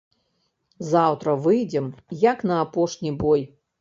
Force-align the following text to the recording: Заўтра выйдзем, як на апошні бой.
Заўтра 0.93 1.35
выйдзем, 1.43 1.91
як 2.31 2.43
на 2.53 2.57
апошні 2.67 3.17
бой. 3.21 3.49